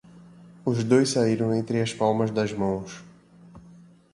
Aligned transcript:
Os 0.65 0.83
dois 0.83 1.09
saíram 1.09 1.53
entre 1.53 1.79
as 1.79 1.93
palmas 1.93 2.31
das 2.31 2.51
mãos. 2.51 3.03